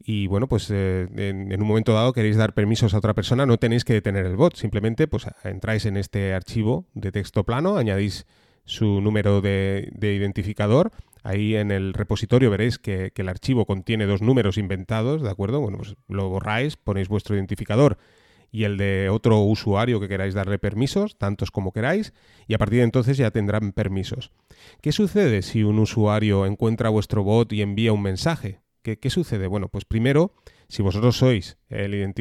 y 0.05 0.27
bueno, 0.27 0.47
pues 0.49 0.69
en, 0.69 1.61
un 1.61 1.67
momento 1.67 1.93
dado 1.93 2.11
queréis 2.11 2.35
dar 2.35 2.53
permisos 2.53 2.93
a 2.93 2.97
otra 2.97 3.13
persona, 3.13 3.45
no 3.45 3.57
tenéis 3.57 3.85
que 3.85 3.93
detener 3.93 4.25
el 4.25 4.35
bot, 4.35 4.55
simplemente 4.57 5.07
pues 5.07 5.27
entráis 5.45 5.85
en 5.85 5.95
este 5.95 6.33
archivo 6.33 6.87
de 6.93 7.13
texto 7.13 7.45
plano, 7.45 7.77
añadís 7.77 8.25
su 8.65 8.99
número 8.99 9.39
de, 9.39 9.89
de 9.93 10.13
identificador 10.13 10.91
Ahí 11.23 11.55
en 11.55 11.71
el 11.71 11.93
repositorio 11.93 12.51
veréis 12.51 12.77
que, 12.77 13.13
el 13.15 13.29
archivo 13.29 13.65
contiene 13.65 14.05
dos 14.05 14.21
números 14.21 14.57
inventados, 14.57 15.21
¿de 15.21 15.29
acuerdo? 15.29 15.61
Bueno, 15.61 15.77
pues 15.77 15.95
lo 16.09 16.29
borráis, 16.29 16.75
ponéis 16.75 17.07
vuestro 17.07 17.35
identificador 17.35 17.97
y 18.51 18.65
el 18.65 18.77
de 18.77 19.09
otro 19.09 19.39
usuario 19.39 19.99
que 19.99 20.07
queráis 20.07 20.35
darle 20.35 20.59
permisos, 20.59 21.17
tantos 21.17 21.49
como 21.49 21.71
queráis, 21.71 22.13
y 22.47 22.53
a 22.53 22.59
partir 22.59 22.79
de 22.79 22.83
entonces 22.83 23.17
ya 23.17 23.31
tendrán 23.31 23.71
permisos. 23.71 24.31
¿Qué 24.79 24.91
sucede 24.91 25.41
si 25.41 25.63
un 25.63 25.79
usuario 25.79 26.45
encuentra 26.45 26.89
vuestro 26.89 27.23
bot 27.23 27.51
y 27.51 27.63
envía 27.63 27.93
un 27.93 28.03
mensaje? 28.03 28.59
¿Qué, 28.83 29.09
sucede? 29.09 29.47
Bueno, 29.47 29.69
pues 29.69 29.85
primero, 29.85 30.33
si 30.67 30.83
vosotros 30.83 31.17
sois 31.17 31.57
el, 31.69 32.13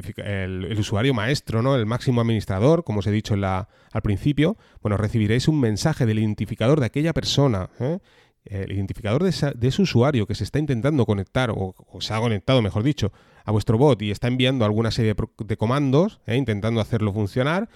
usuario 0.78 1.12
maestro, 1.12 1.61
¿no? 1.61 1.75
el 1.75 1.87
máximo 1.87 2.21
administrador, 2.21 2.85
como 2.85 3.00
os 3.00 3.06
he 3.09 3.11
dicho 3.11 3.35
al 3.35 4.02
principio, 4.02 4.56
bueno, 4.80 4.97
recibiréis 4.97 5.49
un 5.49 5.61
mensaje 5.61 6.06
del 6.06 6.21
identificador 6.21 6.78
de 6.78 6.87
aquella 6.87 7.12
persona 7.12 7.68
¿eh? 7.80 7.99
El 8.44 8.72
identificador 8.72 9.22
de, 9.22 9.30
ese 9.30 9.82
usuario 9.82 10.26
que 10.26 10.34
se 10.34 10.44
está 10.44 10.58
intentando 10.58 11.06
conectar, 11.06 11.50
o, 11.54 11.75
se 12.00 12.14
ha 12.14 12.20
conectado, 12.20 12.62
mejor 12.62 12.82
dicho, 12.82 13.12
a 13.44 13.52
vuestro 13.52 13.78
bot 13.78 14.00
y 14.02 14.11
está 14.11 14.28
enviando 14.28 14.64
alguna 14.64 14.90
serie 14.90 15.14
de, 15.14 15.56
comandos, 15.56 16.20
eh, 16.26 16.37
intentando 16.37 16.80
hacerlo 16.80 17.12
funcionar, 17.12 17.68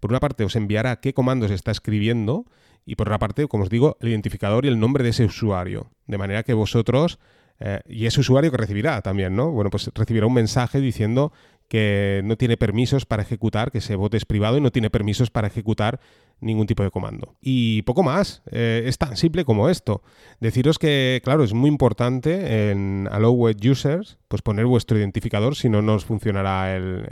por 0.00 0.10
una 0.10 0.20
parte 0.20 0.44
os 0.44 0.56
enviará 0.56 0.96
qué 1.00 1.14
comandos 1.14 1.50
está 1.50 1.70
escribiendo 1.70 2.46
y 2.86 2.96
por 2.96 3.08
otra 3.08 3.18
parte, 3.18 3.46
como 3.48 3.64
os 3.64 3.70
digo, 3.70 3.96
el 4.00 4.08
identificador 4.08 4.66
y 4.66 4.68
el 4.68 4.78
nombre 4.78 5.04
de 5.04 5.10
ese 5.10 5.24
usuario. 5.24 5.90
De 6.06 6.18
manera 6.18 6.42
que 6.42 6.52
vosotros, 6.52 7.18
eh, 7.60 7.80
y 7.86 8.06
ese 8.06 8.20
usuario 8.20 8.50
que 8.50 8.58
recibirá 8.58 9.00
también, 9.00 9.34
¿no? 9.34 9.50
Bueno, 9.50 9.70
pues 9.70 9.90
recibirá 9.94 10.26
un 10.26 10.34
mensaje 10.34 10.80
diciendo 10.80 11.32
que 11.68 12.20
no 12.24 12.36
tiene 12.36 12.56
permisos 12.56 13.06
para 13.06 13.22
ejecutar, 13.22 13.70
que 13.70 13.78
ese 13.78 13.96
bot 13.96 14.12
es 14.14 14.26
privado 14.26 14.58
y 14.58 14.60
no 14.60 14.70
tiene 14.70 14.90
permisos 14.90 15.30
para 15.30 15.46
ejecutar 15.46 16.00
ningún 16.44 16.66
tipo 16.66 16.82
de 16.82 16.90
comando. 16.90 17.36
Y 17.40 17.82
poco 17.82 18.02
más, 18.02 18.42
eh, 18.50 18.84
es 18.86 18.98
tan 18.98 19.16
simple 19.16 19.44
como 19.44 19.68
esto. 19.68 20.02
Deciros 20.40 20.78
que, 20.78 21.20
claro, 21.24 21.42
es 21.42 21.54
muy 21.54 21.68
importante 21.68 22.70
en 22.70 23.08
Allow 23.10 23.32
Web 23.32 23.56
Users, 23.68 24.18
pues 24.28 24.42
poner 24.42 24.66
vuestro 24.66 24.98
identificador, 24.98 25.56
si 25.56 25.68
no, 25.68 25.82
no 25.82 25.94
os 25.94 26.04
funcionará 26.04 26.76
el, 26.76 27.06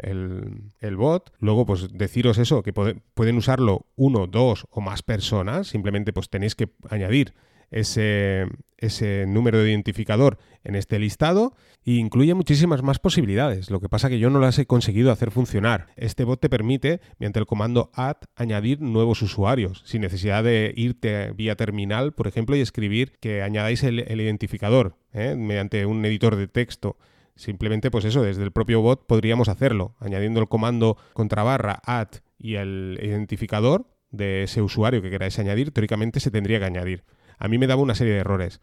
el, 0.81 0.97
bot. 0.97 1.33
Luego, 1.39 1.67
pues 1.67 1.89
deciros 1.93 2.39
eso, 2.39 2.63
que 2.63 2.73
pueden 2.73 3.37
usarlo 3.37 3.87
uno, 3.97 4.27
dos 4.27 4.67
o 4.71 4.81
más 4.81 5.03
personas, 5.03 5.69
simplemente 5.69 6.13
pues 6.13 6.29
tenéis 6.29 6.55
que 6.55 6.69
añadir 6.89 7.35
ese, 7.73 8.47
ese 8.79 9.25
número 9.27 9.59
de 9.59 9.71
identificador 9.71 10.39
en 10.63 10.77
este 10.77 10.99
listado 10.99 11.55
e 11.85 11.93
incluye 11.93 12.35
muchísimas 12.35 12.83
más 12.83 12.99
posibilidades. 12.99 13.71
Lo 13.71 13.81
que 13.81 13.89
pasa 13.89 14.09
que 14.09 14.19
yo 14.19 14.31
no 14.31 14.39
las 14.39 14.59
he 14.59 14.67
conseguido 14.67 15.11
hacer 15.11 15.31
funcionar. 15.31 15.89
Este 15.97 16.25
bot 16.25 16.41
te 16.41 16.49
permite, 16.49 17.01
mediante 17.19 17.41
el 17.41 17.47
comando 17.47 17.91
add, 17.95 18.19
añadir 18.37 18.81
nuevos 18.81 19.23
usuarios, 19.23 19.83
sin 19.85 20.03
necesidad 20.03 20.45
de 20.45 20.73
irte 20.77 21.33
vía 21.33 21.57
terminal, 21.57 22.13
por 22.13 22.29
ejemplo, 22.29 22.55
y 22.55 22.61
escribir 22.61 23.13
que 23.19 23.43
añadáis 23.43 23.83
el, 23.83 23.99
identificador 24.21 24.97
¿eh? 25.13 25.35
mediante 25.37 25.87
un 25.87 26.05
editor 26.05 26.37
de 26.37 26.47
texto. 26.47 26.99
Simplemente, 27.35 27.91
pues 27.91 28.05
eso, 28.05 28.23
desde 28.23 28.43
el 28.43 28.53
propio 28.53 28.83
bot 28.83 29.07
podríamos 29.07 29.49
hacerlo, 29.49 29.97
añadiendo 29.99 30.39
el 30.41 30.49
comando 30.49 30.99
contra 31.15 31.43
barra 31.43 31.81
add 31.85 32.09
y 32.39 32.57
el 32.57 33.01
identificador 33.03 33.87
de 34.11 34.43
ese 34.43 34.61
usuario 34.61 35.01
que 35.01 35.09
queráis 35.09 35.39
añadir, 35.39 35.71
teóricamente 35.71 36.21
se 36.21 36.31
tendría 36.31 36.59
que 36.59 36.67
añadir 36.67 37.05
a 37.43 37.49
mí 37.49 37.59
me 37.59 37.67
daba 37.67 37.83
una 37.83 37.97
serie 37.97 38.13
de 38.13 38.21
errores. 38.21 38.61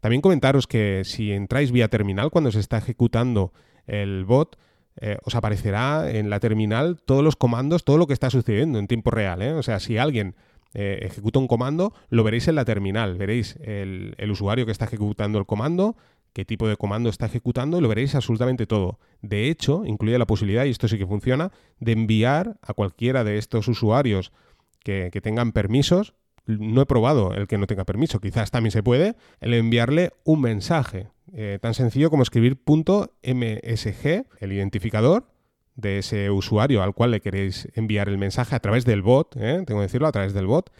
También 0.00 0.22
comentaros 0.22 0.66
que 0.66 1.02
si 1.04 1.32
entráis 1.32 1.70
vía 1.70 1.88
terminal 1.88 2.30
cuando 2.30 2.50
se 2.50 2.60
está 2.60 2.78
ejecutando 2.78 3.52
el 3.86 4.24
bot, 4.24 4.58
eh, 5.02 5.18
os 5.22 5.34
aparecerá 5.34 6.10
en 6.10 6.30
la 6.30 6.40
terminal 6.40 6.98
todos 7.04 7.22
los 7.22 7.36
comandos, 7.36 7.84
todo 7.84 7.98
lo 7.98 8.06
que 8.06 8.14
está 8.14 8.30
sucediendo 8.30 8.78
en 8.78 8.86
tiempo 8.88 9.10
real. 9.10 9.42
¿eh? 9.42 9.52
O 9.52 9.62
sea, 9.62 9.80
si 9.80 9.98
alguien 9.98 10.34
eh, 10.72 11.00
ejecuta 11.02 11.40
un 11.40 11.46
comando, 11.46 11.92
lo 12.08 12.24
veréis 12.24 12.48
en 12.48 12.54
la 12.54 12.64
terminal. 12.64 13.18
Veréis 13.18 13.56
el, 13.60 14.14
el, 14.16 14.30
usuario 14.30 14.64
que 14.64 14.72
está 14.72 14.86
ejecutando 14.86 15.38
el 15.38 15.44
comando, 15.44 15.94
qué 16.32 16.46
tipo 16.46 16.66
de 16.66 16.78
comando 16.78 17.10
está 17.10 17.26
ejecutando, 17.26 17.82
lo 17.82 17.88
veréis 17.88 18.14
absolutamente 18.14 18.66
todo. 18.66 18.98
De 19.20 19.50
hecho, 19.50 19.82
incluye 19.84 20.16
la 20.16 20.26
posibilidad, 20.26 20.64
y 20.64 20.70
esto 20.70 20.88
sí 20.88 20.96
que 20.96 21.06
funciona, 21.06 21.52
de 21.80 21.92
enviar 21.92 22.56
a 22.62 22.72
cualquiera 22.72 23.24
de 23.24 23.36
estos 23.36 23.68
usuarios 23.68 24.32
que, 24.82 25.10
que 25.12 25.20
tengan 25.20 25.52
permisos 25.52 26.14
no 26.46 26.82
he 26.82 26.86
probado 26.86 27.34
el 27.34 27.46
que 27.46 27.58
no 27.58 27.66
tenga 27.66 27.84
permiso, 27.84 28.20
quizás 28.20 28.50
también 28.50 28.72
se 28.72 28.82
puede, 28.82 29.16
el 29.40 29.54
enviarle 29.54 30.12
un 30.24 30.40
mensaje, 30.40 31.08
eh, 31.32 31.58
tan 31.60 31.74
sencillo 31.74 32.10
como 32.10 32.22
escribir 32.22 32.58
.msg, 32.64 34.26
el 34.40 34.52
identificador 34.52 35.28
de 35.74 35.98
ese 35.98 36.30
usuario 36.30 36.82
al 36.82 36.94
cual 36.94 37.12
le 37.12 37.20
queréis 37.20 37.68
enviar 37.74 38.08
el 38.08 38.18
mensaje 38.18 38.54
a 38.54 38.60
través 38.60 38.84
del 38.84 39.02
bot, 39.02 39.36
¿eh? 39.36 39.62
tengo 39.66 39.80
que 39.80 39.86
decirlo, 39.86 40.08
a 40.08 40.12
través 40.12 40.34
del 40.34 40.46
bot, 40.46 40.70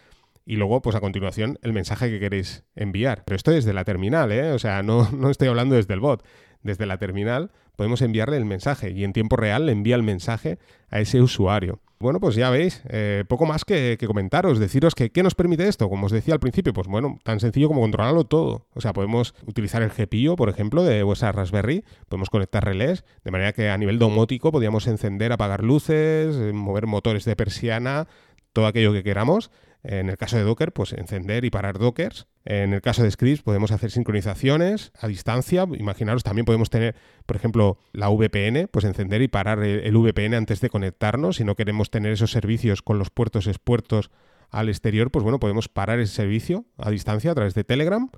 y 0.45 0.57
luego, 0.57 0.83
pues 0.83 0.97
a 0.97 1.00
continuación, 1.00 1.59
el 1.62 1.73
mensaje 1.73 2.11
que 2.11 2.19
queréis 2.19 2.64
enviar. 2.75 3.23
Pero 3.25 3.37
esto 3.37 3.52
desde 3.52 3.73
la 3.73 3.85
terminal, 3.85 4.33
¿eh? 4.33 4.52
o 4.52 4.59
sea, 4.59 4.83
no, 4.83 5.09
no 5.16 5.31
estoy 5.31 5.49
hablando 5.49 5.76
desde 5.76 5.95
el 5.95 6.00
bot. 6.00 6.25
Desde 6.62 6.87
la 6.87 6.99
terminal 6.99 7.50
podemos 7.76 8.02
enviarle 8.02 8.37
el 8.37 8.45
mensaje 8.45 8.90
y 8.90 9.04
en 9.04 9.12
tiempo 9.12 9.37
real 9.37 9.66
le 9.66 9.73
envía 9.73 9.97
el 9.97 10.02
mensaje 10.02 10.59
a 10.90 11.00
ese 11.00 11.21
usuario. 11.21 11.81
Bueno, 12.02 12.18
pues 12.18 12.35
ya 12.35 12.50
veis, 12.50 12.82
eh, 12.88 13.23
poco 13.28 13.47
más 13.47 13.64
que, 13.64 13.97
comentaros, 14.09 14.59
deciros 14.59 14.97
que 14.97 15.12
¿qué 15.12 15.23
nos 15.23 15.37
permite 15.37 15.68
esto? 15.68 15.88
Como 15.88 16.06
os 16.06 16.12
decía 16.12 16.35
al 16.35 16.40
principio, 16.40 16.73
pues 16.73 16.88
bueno, 16.88 17.21
tan 17.23 17.38
sencillo 17.38 17.68
como 17.68 17.80
controlarlo 17.80 18.25
todo. 18.25 18.66
O 18.75 18.80
sea, 18.80 18.92
podemos 18.92 19.37
utilizar 19.47 19.82
el 19.82 19.90
GPIO, 19.90 20.35
por 20.35 20.49
ejemplo, 20.49 20.82
de 20.82 21.04
vuestra 21.04 21.30
Raspberry, 21.30 21.85
podemos 22.09 22.28
conectar 22.28 22.64
relés, 22.64 23.04
de 23.23 23.30
manera 23.30 23.52
que 23.52 23.71
a 23.71 23.78
nivel 23.78 24.00
domótico 24.00 24.50
podríamos 24.50 24.88
encender, 24.88 25.32
apagar 25.32 25.62
luces, 25.62 26.35
eh, 26.35 26.52
mover 26.52 26.88
motores 26.88 27.25
de 27.25 27.37
persiana, 27.37 28.09
todo 28.52 28.66
aquello 28.66 28.92
que 28.92 29.04
queramos. 29.04 29.52
En 29.84 30.08
el 30.08 30.16
caso 30.16 30.36
de 30.36 30.44
Docker, 30.44 30.72
pues 30.72 30.92
encender 30.92 31.44
y 31.44 31.50
parar 31.50 31.78
Dockers. 31.78 32.28
En 32.44 32.72
el 32.72 32.80
caso 32.80 33.02
de 33.02 33.10
scripts 33.10 33.42
podemos 33.42 33.72
hacer 33.72 33.90
sincronizaciones 33.90 34.92
a 34.98 35.08
distancia. 35.08 35.66
Imaginaros, 35.76 36.22
también 36.22 36.44
podemos 36.44 36.70
tener, 36.70 36.94
por 37.26 37.36
ejemplo, 37.36 37.78
la 37.92 38.08
VPN, 38.08 38.68
pues 38.70 38.84
encender 38.84 39.22
y 39.22 39.28
parar 39.28 39.62
el, 39.62 39.96
VPN 39.96 40.34
antes 40.34 40.60
de 40.60 40.70
conectarnos. 40.70 41.36
Si 41.36 41.44
no 41.44 41.56
queremos 41.56 41.90
tener 41.90 42.12
esos 42.12 42.30
servicios 42.30 42.80
con 42.82 42.98
los 42.98 43.10
puertos 43.10 43.48
expuestos 43.48 44.10
al 44.50 44.68
exterior, 44.68 45.10
pues 45.10 45.24
bueno, 45.24 45.40
podemos 45.40 45.68
parar 45.68 45.98
ese 45.98 46.14
servicio 46.14 46.64
a 46.78 46.90
distancia 46.90 47.32
a 47.32 47.34
través 47.34 47.54
de 47.54 47.64
Telegram 47.64 48.08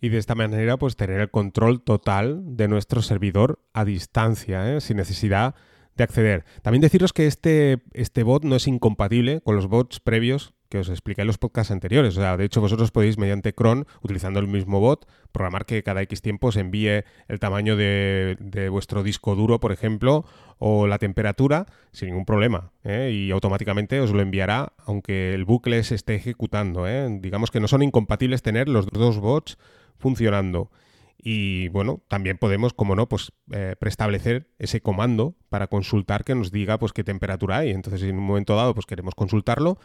y 0.00 0.08
de 0.08 0.18
esta 0.18 0.34
manera 0.34 0.78
pues 0.78 0.96
tener 0.96 1.20
el 1.20 1.30
control 1.30 1.80
total 1.82 2.56
de 2.56 2.66
nuestro 2.66 3.02
servidor 3.02 3.60
a 3.72 3.84
distancia, 3.84 4.74
¿eh? 4.74 4.80
sin 4.80 4.96
necesidad 4.96 5.54
de 5.96 6.04
acceder. 6.04 6.44
También 6.62 6.82
deciros 6.82 7.12
que 7.12 7.26
este, 7.26 7.82
este 7.92 8.24
bot 8.24 8.44
no 8.44 8.56
es 8.56 8.66
incompatible 8.66 9.40
con 9.42 9.54
los 9.54 9.68
bots 9.68 10.00
previos 10.00 10.54
que 10.74 10.80
os 10.80 10.88
expliqué 10.88 11.20
en 11.20 11.28
los 11.28 11.38
podcasts 11.38 11.70
anteriores. 11.70 12.16
O 12.16 12.20
sea, 12.20 12.36
de 12.36 12.44
hecho, 12.44 12.60
vosotros 12.60 12.90
podéis, 12.90 13.16
mediante 13.16 13.54
cron, 13.54 13.86
utilizando 14.02 14.40
el 14.40 14.48
mismo 14.48 14.80
bot, 14.80 15.06
programar 15.30 15.66
que 15.66 15.84
cada 15.84 16.02
X 16.02 16.20
tiempo 16.20 16.50
se 16.50 16.58
envíe 16.58 17.04
el 17.28 17.38
tamaño 17.38 17.76
de, 17.76 18.68
vuestro 18.72 19.04
disco 19.04 19.36
duro, 19.36 19.60
por 19.60 19.70
ejemplo, 19.70 20.24
o 20.58 20.88
la 20.88 20.98
temperatura, 20.98 21.66
sin 21.92 22.08
ningún 22.08 22.24
problema. 22.24 22.72
¿eh? 22.82 23.12
Y 23.14 23.30
automáticamente 23.30 24.00
os 24.00 24.10
lo 24.10 24.20
enviará, 24.20 24.72
aunque 24.84 25.32
el 25.32 25.44
bucle 25.44 25.84
se 25.84 25.94
esté 25.94 26.16
ejecutando. 26.16 26.88
¿eh? 26.88 27.06
Digamos 27.20 27.52
que 27.52 27.60
no 27.60 27.68
son 27.68 27.84
incompatibles 27.84 28.42
tener 28.42 28.68
los 28.68 28.88
dos 28.88 29.20
bots 29.20 29.58
funcionando. 29.96 30.72
Y 31.16 31.68
bueno, 31.68 32.02
también 32.08 32.36
podemos, 32.36 32.74
como 32.74 32.96
no, 32.96 33.08
pues 33.08 33.32
eh, 33.52 33.76
preestablecer 33.78 34.48
ese 34.58 34.80
comando 34.80 35.36
para 35.50 35.68
consultar 35.68 36.24
que 36.24 36.34
nos 36.34 36.50
diga 36.50 36.78
pues 36.78 36.92
qué 36.92 37.04
temperatura 37.04 37.58
hay. 37.58 37.70
Entonces, 37.70 38.02
en 38.02 38.18
un 38.18 38.24
momento 38.24 38.56
dado 38.56 38.74
pues 38.74 38.86
queremos 38.86 39.14
consultarlo, 39.14 39.78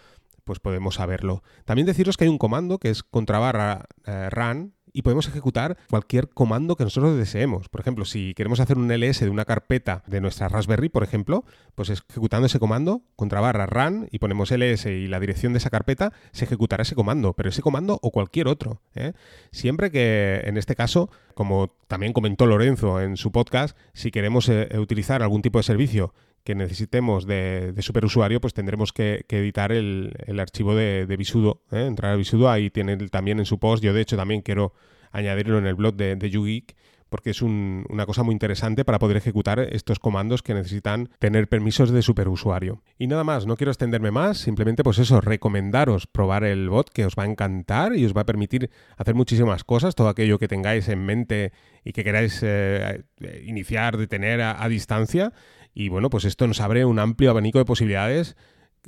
pues 0.44 0.60
podemos 0.60 0.96
saberlo. 0.96 1.44
También 1.66 1.86
deciros 1.86 2.18
que 2.18 2.26
hay 2.26 2.30
un 2.30 2.38
comando 2.38 2.80
que 2.80 2.90
es 2.90 3.04
contra 3.04 3.40
barra 3.40 3.86
eh, 4.06 4.30
run 4.30 4.74
y 4.94 5.02
podemos 5.02 5.28
ejecutar 5.28 5.78
cualquier 5.90 6.30
comando 6.30 6.76
que 6.76 6.84
nosotros 6.84 7.18
deseemos. 7.18 7.70
Por 7.70 7.82
ejemplo, 7.82 8.06
si 8.06 8.34
queremos 8.34 8.60
hacer 8.60 8.78
un 8.78 8.92
ls 8.92 9.20
de 9.20 9.30
una 9.30 9.46
carpeta 9.46 10.04
de 10.08 10.22
nuestra 10.22 10.50
Raspberry, 10.50 10.90
por 10.90 11.04
ejemplo, 11.04 11.44
pues 11.76 11.90
ejecutando 11.90 12.48
ese 12.48 12.60
comando, 12.60 13.04
contra 13.16 13.42
barra 13.42 13.66
run, 13.66 14.08
y 14.12 14.20
ponemos 14.20 14.52
ls 14.52 14.86
y 14.86 15.08
la 15.08 15.20
dirección 15.20 15.54
de 15.54 15.60
esa 15.60 15.70
carpeta, 15.70 16.14
se 16.32 16.46
ejecutará 16.46 16.84
ese 16.84 16.96
comando, 16.96 17.34
pero 17.34 17.50
ese 17.50 17.62
comando 17.62 18.00
o 18.02 18.12
cualquier 18.12 18.48
otro. 18.48 18.82
¿eh? 18.96 19.14
Siempre 19.52 19.92
que, 19.92 20.42
en 20.46 20.58
este 20.58 20.76
caso, 20.76 21.10
como 21.34 21.76
también 21.88 22.14
comentó 22.14 22.46
Lorenzo 22.46 23.02
en 23.02 23.18
su 23.18 23.32
podcast, 23.32 23.78
si 23.94 24.12
queremos 24.12 24.50
eh, 24.50 24.68
utilizar 24.78 25.22
algún 25.22 25.42
tipo 25.42 25.60
de 25.60 25.64
servicio 25.64 26.14
que 26.44 26.56
necesitemos 26.56 27.26
de, 27.26 27.74
superusuario, 27.80 28.42
pues 28.42 28.54
tendremos 28.54 28.94
que, 28.94 29.26
editar 29.30 29.72
el, 29.72 30.14
archivo 30.40 30.76
de, 30.76 31.06
de 31.06 31.18
Visudo. 31.18 31.62
¿eh? 31.72 31.86
Entrar 31.86 32.14
a 32.14 32.16
Visudo, 32.16 32.50
ahí 32.50 32.70
tiene 32.70 32.98
también 33.10 33.40
en 33.40 33.46
su 33.46 33.60
post. 33.60 33.84
Yo, 33.84 33.94
de 33.94 34.02
hecho, 34.02 34.18
también 34.18 34.42
quiero 34.42 34.74
añadirlo 35.12 35.58
en 35.58 35.66
el 35.66 35.76
blog 35.76 35.96
de, 35.96 36.16
de 36.16 36.30
YouGeek 36.30 36.76
porque 37.10 37.32
es 37.32 37.42
una 37.42 38.06
cosa 38.06 38.24
muy 38.24 38.34
interesante 38.34 38.86
para 38.86 39.00
poder 39.00 39.18
ejecutar 39.18 39.60
estos 39.60 40.00
comandos 40.00 40.44
que 40.44 40.54
necesitan 40.54 41.10
tener 41.20 41.48
permisos 41.50 41.92
de 41.92 42.02
superusuario. 42.02 42.82
Y 42.98 43.08
nada 43.08 43.24
más, 43.24 43.46
no 43.46 43.58
quiero 43.58 43.72
extenderme 43.72 44.12
más, 44.12 44.38
simplemente 44.38 44.84
pues 44.84 45.00
eso, 45.00 45.20
recomendaros 45.20 46.08
probar 46.08 46.44
el 46.44 46.70
bot 46.70 46.90
que 46.90 47.06
os 47.06 47.16
va 47.16 47.24
a 47.24 47.28
encantar 47.28 47.96
y 47.96 48.06
os 48.06 48.16
va 48.16 48.22
a 48.22 48.26
permitir 48.26 48.70
hacer 48.98 49.16
muchísimas 49.16 49.64
cosas, 49.64 49.96
todo 49.96 50.08
aquello 50.08 50.38
que 50.38 50.48
tengáis 50.48 50.88
en 50.88 51.04
mente 51.06 51.52
y 51.84 51.92
que 51.94 52.04
queráis 52.04 52.40
eh, 52.44 53.04
iniciar, 53.46 53.98
de 53.98 54.08
tener 54.08 54.42
a 54.42 54.68
distancia. 54.70 55.34
Y 55.74 55.90
bueno, 55.90 56.10
pues 56.10 56.26
esto 56.26 56.48
nos 56.48 56.62
abre 56.62 56.86
un 56.86 57.00
amplio 57.00 57.30
abanico 57.30 57.60
de 57.60 57.66
posibilidades 57.66 58.36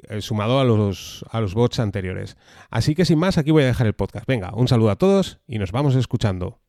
eh, 0.09 0.21
sumado 0.21 0.59
a 0.59 0.63
los, 0.63 1.25
a 1.29 1.41
los 1.41 1.53
bots 1.53 1.79
anteriores. 1.79 2.37
Así 2.69 2.95
que 2.95 3.05
sin 3.05 3.19
más, 3.19 3.37
aquí 3.37 3.51
voy 3.51 3.63
a 3.63 3.67
dejar 3.67 3.87
el 3.87 3.93
podcast. 3.93 4.25
Venga, 4.25 4.53
un 4.53 4.67
saludo 4.67 4.89
a 4.89 4.95
todos 4.95 5.39
y 5.47 5.59
nos 5.59 5.71
vamos 5.71 5.95
escuchando. 5.95 6.59